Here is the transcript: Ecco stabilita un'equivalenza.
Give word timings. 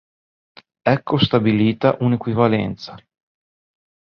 Ecco 0.95 1.19
stabilita 1.19 1.95
un'equivalenza. 1.99 2.97